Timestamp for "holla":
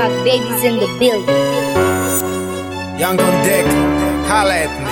4.26-4.54